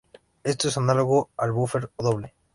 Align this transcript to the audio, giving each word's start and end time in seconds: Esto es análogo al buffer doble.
Esto 0.43 0.67
es 0.69 0.77
análogo 0.77 1.29
al 1.37 1.51
buffer 1.51 1.91
doble. 1.95 2.33